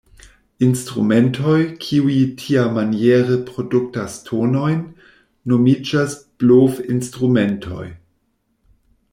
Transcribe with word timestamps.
Instrumentoj, 0.67 1.57
kiuj 1.83 2.15
tiamaniere 2.39 3.37
produktas 3.51 4.17
tonojn, 4.31 4.81
nomiĝas 5.53 6.17
blovinstrumentoj. 6.45 7.85